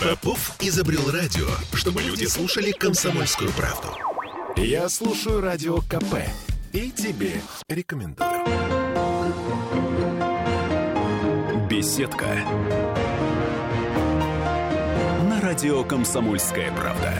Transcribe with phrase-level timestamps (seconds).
[0.00, 3.88] Попов изобрел радио, чтобы люди слушали комсомольскую правду.
[4.56, 6.24] Я слушаю радио КП
[6.72, 8.30] и тебе рекомендую.
[11.68, 12.26] Беседка.
[15.28, 17.12] На радио «Комсомольская правда».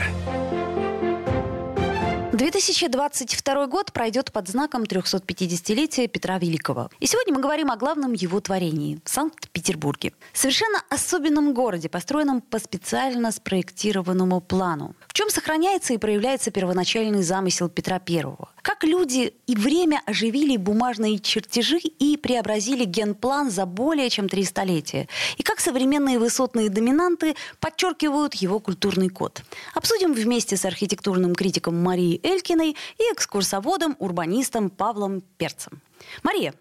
[2.33, 6.89] 2022 год пройдет под знаком 350-летия Петра Великого.
[7.01, 10.13] И сегодня мы говорим о главном его творении– Санкт-Петербурге.
[10.31, 14.95] Совершенно особенном городе, построенном по специально спроектированному плану.
[15.11, 18.47] В чем сохраняется и проявляется первоначальный замысел Петра Первого?
[18.61, 25.09] Как люди и время оживили бумажные чертежи и преобразили генплан за более чем три столетия?
[25.35, 29.41] И как современные высотные доминанты подчеркивают его культурный код?
[29.73, 35.81] Обсудим вместе с архитектурным критиком Марией Элькиной и экскурсоводом, урбанистом Павлом Перцем.
[36.23, 36.53] Мария,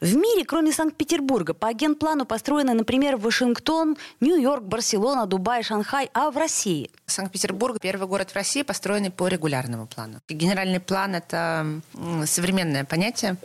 [0.00, 6.36] в мире, кроме Санкт-Петербурга, по генплану построены, например, Вашингтон, Нью-Йорк, Барселона, Дубай, Шанхай, а в
[6.36, 6.90] России?
[7.06, 10.20] Санкт-Петербург– первый город в России, построенный по регулярному плану.
[10.28, 11.80] Генеральный план– это
[12.24, 13.36] современное понятие.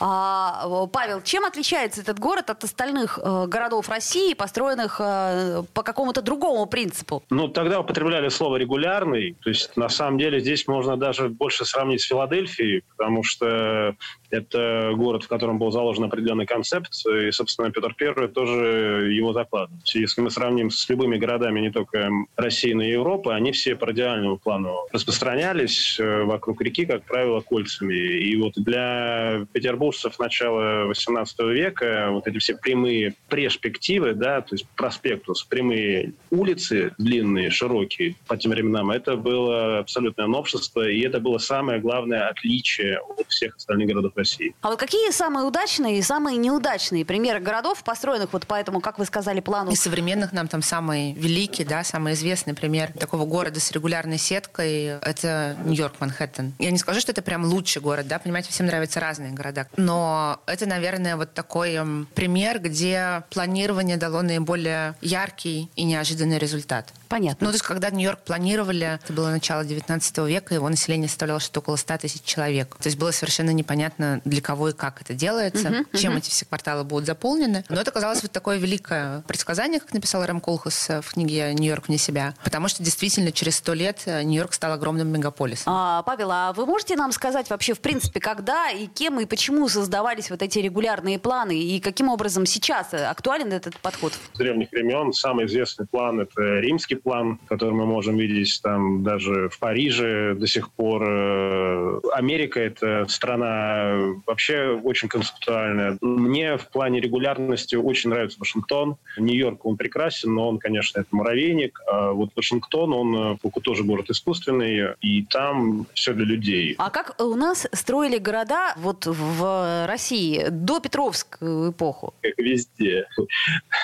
[0.00, 6.22] А, Павел, чем отличается этот город от остальных э, городов России, построенных э, по какому-то
[6.22, 7.22] другому принципу?
[7.30, 9.36] Ну, тогда употребляли слово «регулярный».
[9.42, 13.96] То есть, на самом деле, здесь можно даже больше сравнить с Филадельфией, потому что
[14.30, 19.80] это город, в котором был заложен определенный концепт, и, собственно, Петр I тоже его закладывал.
[19.94, 23.86] Если мы сравним с любыми городами не только России, но и Европы, они все по
[23.86, 27.94] радиальному плану распространялись э, вокруг реки, как правило, кольцами.
[27.94, 34.66] И вот для петербуржцев начала XVIII века вот эти все прямые перспективы, да, то есть
[34.76, 41.38] проспектус, прямые улицы длинные, широкие по тем временам, это было абсолютное новшество, и это было
[41.38, 44.54] самое главное отличие от всех остальных городов России.
[44.60, 49.04] А какие самые удачные и самые неудачные примеры городов, построенных вот по этому, как вы
[49.04, 49.70] сказали, плану?
[49.70, 54.84] Из современных нам там самый великий, да, самый известный пример такого города с регулярной сеткой–
[55.02, 56.54] это Нью-Йорк, Манхэттен.
[56.58, 59.66] Я не скажу, что это прям лучший город, да, понимаете, всем нравятся разные города.
[59.76, 66.92] Но это, наверное, вот такой эм, пример, где планирование дало наиболее яркий и неожиданный результат.
[67.08, 67.46] Понятно.
[67.46, 71.60] Ну, то есть, когда Нью-Йорк планировали, это было начало 19 века, его население составляло что-то
[71.60, 72.76] около 100 тысяч человек.
[72.76, 76.18] То есть было совершенно непонятно, для кого и как это делается, uh-huh, чем uh-huh.
[76.18, 77.64] эти все кварталы будут заполнены.
[77.68, 81.98] Но это казалось вот такое великое предсказание, как написал Рэм Колхас в книге «Нью-Йорк вне
[81.98, 82.34] себя».
[82.44, 85.72] Потому что действительно через сто лет Нью-Йорк стал огромным мегаполисом.
[85.72, 89.68] А, Павел, а вы можете нам сказать вообще, в принципе, когда и кем и почему
[89.68, 94.12] создавались вот эти регулярные планы и каким образом сейчас актуален этот подход?
[94.32, 99.48] С древних времен самый известный план– это римский план, который мы можем видеть там даже
[99.48, 101.04] в Париже до сих пор.
[101.08, 103.94] Э, Америка– это страна
[104.26, 105.98] вообще очень концептуальная.
[106.00, 108.96] Мне в плане регулярности очень нравится Вашингтон.
[109.16, 111.80] Нью-Йорк, он прекрасен, но он, конечно, это муравейник.
[111.86, 116.74] А вот Вашингтон, он э, тоже город искусственный, и там все для людей.
[116.78, 122.14] А как у нас строили города вот в России до Петровскую эпоху?
[122.22, 123.06] Как везде.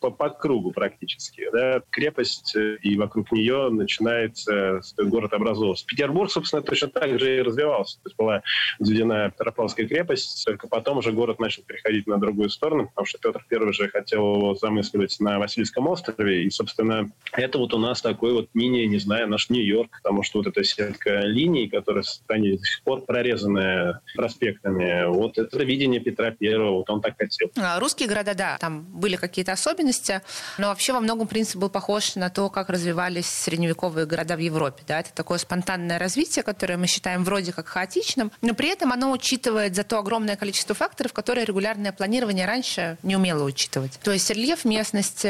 [0.00, 1.48] по, по, кругу практически.
[1.52, 1.82] Да?
[1.90, 5.86] Крепость, э, и вокруг нее начинается город образовываться.
[5.86, 7.96] Петербург, собственно, точно так же и развивался.
[8.02, 8.42] То есть была
[8.78, 13.44] взведена Петропавловская крепость, только потом уже город начал переходить на другую сторону, потому что Петр
[13.50, 18.32] I же хотел его замысливать на Васильском острове, и, собственно, это вот у нас такой
[18.32, 22.56] вот мини, не знаю, наш Нью-Йорк, потому что вот эта сетка линий, которая в стране
[22.56, 27.50] до сих пор прорезанная проспектами, вот это видение Петра Первого, вот он так хотел.
[27.56, 30.22] А, русские города, да, там были какие-то особенности,
[30.58, 34.82] но вообще во многом принцип был похож на то, как развивались средневековые города в Европе.
[34.86, 35.00] Да?
[35.00, 39.45] Это такое спонтанное развитие, которое мы считаем вроде как хаотичным, но при этом оно учитывает
[39.46, 43.98] за то огромное количество факторов, которые регулярное планирование раньше не умело учитывать.
[44.02, 45.28] То есть рельеф местности,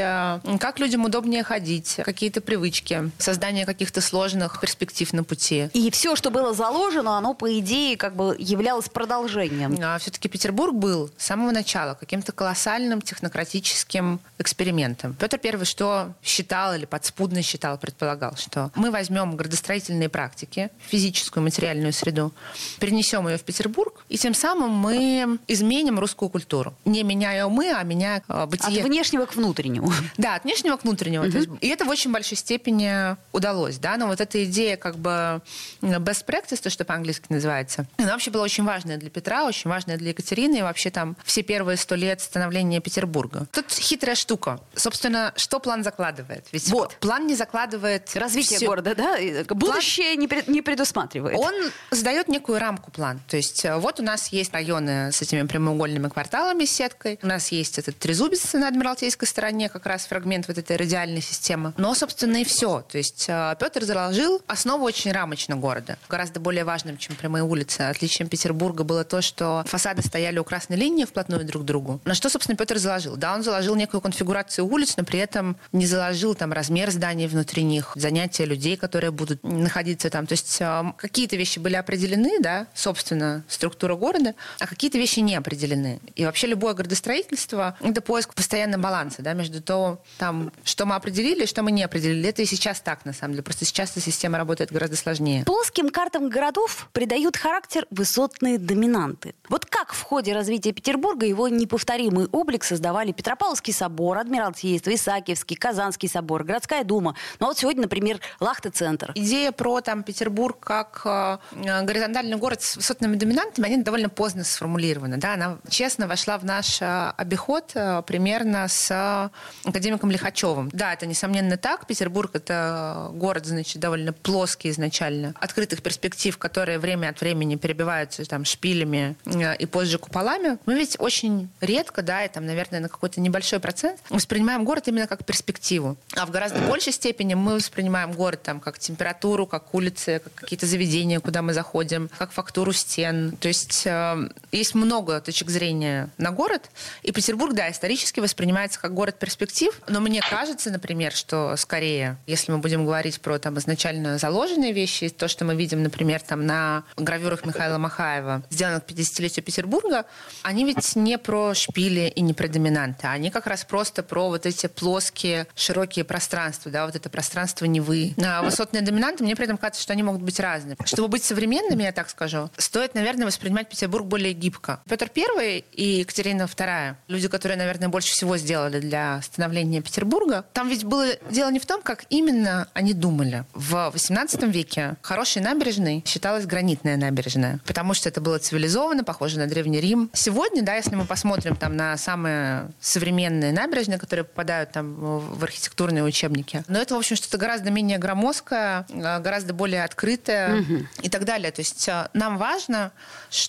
[0.58, 5.68] как людям удобнее ходить, какие-то привычки, создание каких-то сложных перспектив на пути.
[5.72, 9.78] И все, что было заложено, оно, по идее, как бы являлось продолжением.
[9.82, 15.14] А все-таки Петербург был с самого начала каким-то колоссальным технократическим экспериментом.
[15.14, 21.92] Петр I что считал или подспудно считал, предполагал, что мы возьмем градостроительные практики, физическую, материальную
[21.92, 22.32] среду,
[22.78, 26.74] перенесем ее в Петербург, и тем самым мы изменим русскую культуру.
[26.84, 28.80] Не меняя умы, а меняя э, бытие.
[28.80, 29.92] От внешнего к внутреннему.
[30.16, 31.26] Да, от внешнего к внутреннему.
[31.26, 31.36] Угу.
[31.36, 33.78] есть, и это в очень большой степени удалось.
[33.78, 33.96] Да?
[33.96, 35.40] Но вот эта идея как бы
[35.82, 39.96] best practice, то, что по-английски называется, она вообще была очень важная для Петра, очень важная
[39.96, 43.46] для Екатерины, и вообще там все первые сто лет становления Петербурга.
[43.52, 44.60] Тут хитрая штука.
[44.74, 46.46] Собственно, что план закладывает?
[46.52, 46.96] Ведь вот.
[47.00, 48.66] план не закладывает развитие все.
[48.66, 49.16] города, да?
[49.54, 50.18] Будущее план...
[50.18, 51.38] не, пред, не предусматривает.
[51.38, 51.54] Он
[51.90, 53.20] задает некую рамку план.
[53.28, 57.18] То есть э, вот вот у нас есть районы с этими прямоугольными кварталами с сеткой.
[57.22, 61.72] У нас есть этот трезубец на Адмиралтейской стороне, как раз фрагмент вот этой радиальной системы.
[61.78, 62.84] Но, собственно, и все.
[62.90, 65.96] То есть э, Петр заложил основу очень рамочно города.
[66.08, 67.82] Гораздо более важным, чем прямые улицы.
[67.82, 72.00] Отличием Петербурга было то, что фасады стояли у красной линии вплотную друг к другу.
[72.04, 73.16] На что, собственно, Петр заложил?
[73.16, 77.62] Да, он заложил некую конфигурацию улиц, но при этом не заложил там размер зданий внутри
[77.62, 80.26] них, занятия людей, которые будут находиться там.
[80.26, 85.36] То есть э, какие-то вещи были определены, да, собственно, структура города, а какие-то вещи не
[85.36, 86.00] определены.
[86.14, 91.46] И вообще любое градостроительство— это поиск постоянного баланса да, между то, там, что мы определили,
[91.46, 92.28] что мы не определили.
[92.28, 93.42] Это и сейчас так, на самом деле.
[93.42, 95.44] Просто сейчас эта система работает гораздо сложнее.
[95.44, 99.34] Плоским картам городов придают характер высотные доминанты.
[99.48, 106.08] Вот как в ходе развития Петербурга его неповторимый облик создавали Петропавловский собор, Адмиралтейство, Исаакиевский, Казанский
[106.08, 107.14] собор, городская дума.
[107.40, 109.12] Ну вот сегодня, например, Лахта-центр.
[109.14, 111.38] Идея про там, Петербург как э,
[111.82, 115.16] горизонтальный город с высотными доминантами, они довольно поздно сформулированы.
[115.16, 115.34] Да?
[115.34, 119.30] Она честно вошла в наш э, обиход э, примерно с
[119.64, 120.70] академиком Лихачевым.
[120.72, 121.86] Да, это несомненно так.
[121.86, 125.34] Петербург— это город, значит, довольно плоский изначально.
[125.40, 129.16] Открытых перспектив, которые время от времени перебиваются там шпилями
[129.58, 130.58] и позже куполами.
[130.66, 135.06] Мы ведь очень редко, да, и там, наверное, на какой-то небольшой процент воспринимаем город именно
[135.06, 135.96] как перспективу.
[136.14, 140.66] А в гораздо большей степени мы воспринимаем город там как температуру, как улицы, как какие-то
[140.66, 143.36] заведения, куда мы заходим, как фактуру стен.
[143.40, 146.70] То есть э, есть много точек зрения на город.
[147.02, 149.80] И Петербург, да, исторически воспринимается как город перспектив.
[149.88, 155.08] Но мне кажется, например, что скорее, если мы будем говорить про там изначально заложенные вещи,
[155.08, 160.04] то, что мы видим, например, там на гравюрах Михаила Махаева, сделанных к 50-летию Петербурга,
[160.42, 163.06] они ведь не про шпили и не про доминанты.
[163.06, 168.14] Они как раз просто про вот эти плоские, широкие пространства, да, вот это пространство Невы.
[168.22, 170.76] А высотные доминанты, мне при этом кажется, что они могут быть разные.
[170.84, 174.80] Чтобы быть современными, я так скажу, стоит, наверное, воспринимать Петербург более гибко.
[174.88, 180.68] Петр I и Екатерина II, люди, которые, наверное, больше всего сделали для становления Петербурга, там
[180.68, 183.44] ведь было дело не в том, как именно они думали.
[183.54, 189.46] В XVIII веке хорошей набережной считалась гранитная набережная, потому что это было цивилизованно, похоже на
[189.46, 190.10] Древний Рим.
[190.12, 196.04] Сегодня, да, если мы посмотрим там на самые современные набережные, которые попадают там в архитектурные
[196.04, 200.86] учебники, но это, в общем, что-то гораздо менее громоздкое, а, гораздо более открытое угу.
[201.02, 201.50] и так далее.
[201.50, 202.92] То есть а, нам важно,
[203.30, 203.45] что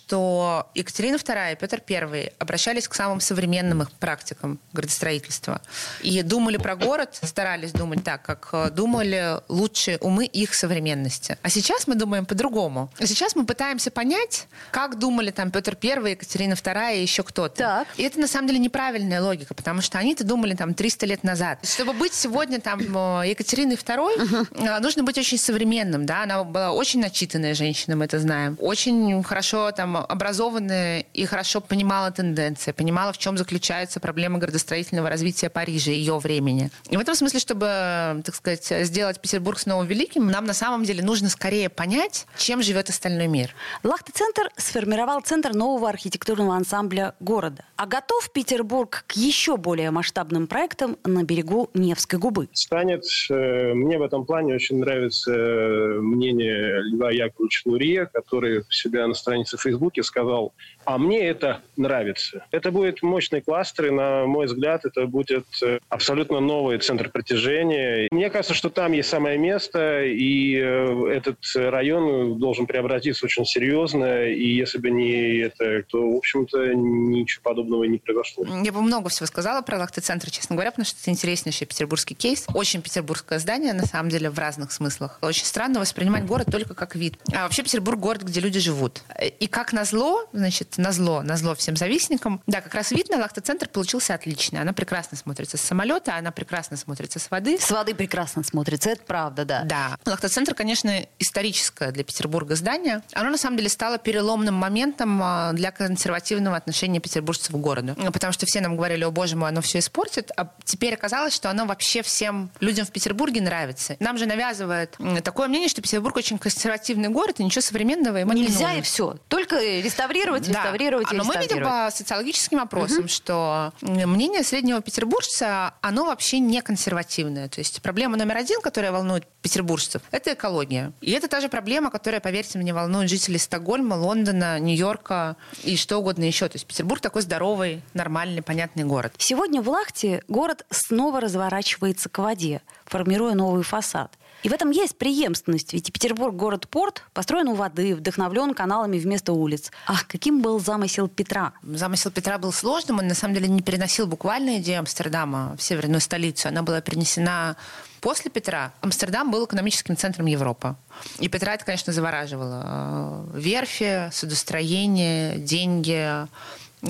[0.74, 5.62] Екатерина II и Петр I обращались к самым современным их практикам градостроительства
[6.02, 11.38] и думали про город, старались думать так, как а, думали лучшие умы их современности.
[11.42, 12.92] А сейчас мы думаем по-другому.
[13.00, 17.56] А сейчас мы пытаемся понять, как думали там Петр I, Екатерина II и еще кто-то.
[17.56, 17.88] Так.
[17.98, 21.60] И это на самом деле неправильная логика, потому что они-то думали там 300 лет назад.
[21.64, 24.80] Чтобы быть сегодня там Екатериной II, uh-huh.
[24.80, 29.72] нужно быть очень современным, да, она была очень начитанная женщина, мы это знаем, очень хорошо
[29.78, 36.18] там образованная и хорошо понимала тенденции, понимала, в чем заключается проблема градостроительного развития Парижа ее
[36.18, 36.72] времени.
[36.90, 41.04] И в этом смысле, чтобы, так сказать, сделать Петербург снова великим, нам на самом деле
[41.04, 43.52] нужно скорее понять, чем живет остальной мир.
[43.84, 47.64] Лахта-центр сформировал центр нового архитектурного ансамбля города.
[47.76, 52.50] А готов Петербург к еще более масштабным проектам на берегу Невской губы?
[52.54, 56.67] Станет, э, мне в этом плане очень нравится э, мнение
[56.98, 60.54] Льва Яковлевича Лурье, который в себя на странице в Фейсбуке сказал,
[60.86, 62.46] а мне это нравится.
[62.52, 68.08] Это будет мощный кластер, и, на мой взгляд, это будет э, абсолютно новый центр притяжения.
[68.12, 74.48] Мне кажется, что там есть самое место, и этот район должен преобразиться очень серьезно, и
[74.48, 78.46] если бы не это, то, в общем-то, ничего подобного не произошло.
[78.64, 82.48] Я бы много всего сказала про Лахты-центр, честно говоря, потому что это интереснейший петербургский кейс.
[82.54, 85.20] Очень петербургское здание, на самом деле, в разных смыслах.
[85.22, 87.18] Очень странно воспринимать город только как вид.
[87.34, 89.02] А вообще Петербург город, где люди живут.
[89.40, 94.14] И как назло, значит, назло, назло всем завистникам, да, как раз вид на Лахта-центр получился
[94.14, 94.62] отличный.
[94.62, 97.58] Она прекрасно смотрится с самолета, она прекрасно смотрится с воды.
[97.60, 99.64] С воды прекрасно смотрится, это правда, да.
[99.64, 99.98] Да.
[100.06, 103.02] Лахта-центр, конечно, историческое для Петербурга здание.
[103.14, 107.96] Оно, на самом деле, стало переломным моментом а, для консервативного отношения петербуржцев к городу.
[108.12, 110.32] Потому что все нам говорили, о боже мой, оно все испортит.
[110.38, 113.96] А теперь оказалось, что оно вообще всем людям в Петербурге нравится.
[114.00, 116.77] Нам же навязывает такое мнение, что Петербург очень консервативный
[117.10, 118.80] город, и ничего современного ему Нельзя не нужно.
[118.80, 119.18] и все.
[119.28, 120.64] Только реставрировать, да.
[120.64, 123.08] реставрировать, Но мы видим по социологическим опросам, угу.
[123.08, 127.50] что мнение среднего петербуржца, оно вообще не консервативное.
[127.50, 130.92] То есть проблема номер один, которая волнует петербуржцев, это экология.
[131.02, 135.98] И это та же проблема, которая, поверьте мне, волнует жителей Стокгольма, Лондона, Нью-Йорка и что
[135.98, 136.48] угодно еще.
[136.48, 139.14] То есть Петербург такой здоровый, нормальный, понятный город.
[139.18, 144.18] Сегодня в Лахте город снова разворачивается к воде, формируя новый фасад.
[144.44, 149.72] И в этом есть преемственность, ведь Петербург город-порт построен у воды, вдохновлен каналами вместо улиц.
[149.88, 151.54] А каким был замысел Петра?
[151.64, 156.02] Замысел Петра был сложным, он на самом деле не переносил буквально идею Амстердама в северную
[156.02, 156.50] столицу.
[156.50, 157.58] Она была перенесена
[158.00, 158.74] после Петра.
[158.82, 160.76] Амстердам был экономическим центром Европы.
[161.20, 163.28] И Петра это, конечно, завораживало.
[163.34, 166.28] Верфи, судостроение, деньги,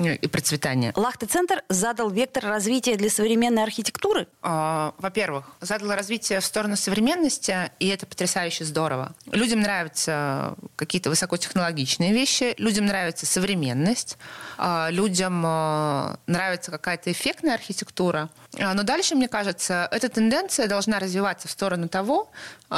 [0.06, 0.92] и процветания.
[0.96, 4.28] Лахта-центр задал вектор развития для современной архитектуры?
[4.42, 9.14] А, во-первых, задал развитие в сторону современности, и это потрясающе здорово.
[9.26, 14.18] Людям нравятся какие-то высокотехнологичные вещи, людям нравится современность,
[14.56, 18.30] а, людям а, нравится какая-то эффектная архитектура.
[18.58, 22.30] Но дальше, мне кажется, эта тенденция должна развиваться в сторону того,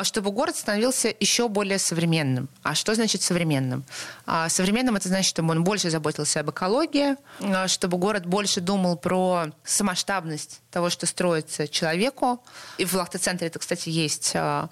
[0.03, 2.49] чтобы город становился еще более современным.
[2.63, 3.85] А что значит современным?
[4.49, 7.10] Современным это значит, чтобы он больше заботился об экологии,
[7.67, 12.43] чтобы город больше думал про самоштабность того, что строится человеку.
[12.79, 14.33] И в Лахта-центре это, кстати, есть.
[14.35, 14.69] А,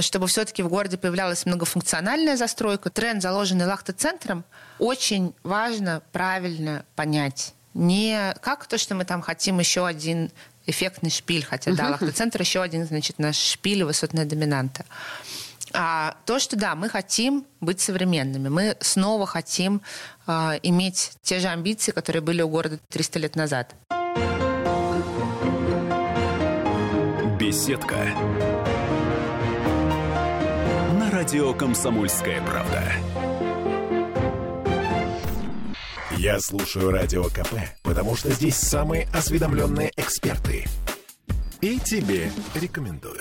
[0.00, 2.90] чтобы все-таки в городе появлялась многофункциональная застройка.
[2.90, 4.44] Тренд, заложенный Лахта-центром,
[4.78, 7.54] очень важно правильно понять.
[7.74, 10.30] Не как то, что мы там хотим еще один
[10.66, 14.84] эффектный шпиль, хотя, да, Лахта-центр еще один, значит, наш шпиль и высотная доминанта.
[15.72, 19.82] А то, что да, мы хотим быть современными, мы снова хотим
[20.26, 23.74] а, иметь те же амбиции, которые были у города 300 лет назад.
[27.38, 27.96] Беседка.
[30.98, 32.84] На радио «Комсомольская правда».
[36.20, 40.66] Я слушаю Радио КП, потому что здесь самые осведомленные эксперты.
[41.62, 43.19] И тебе рекомендую.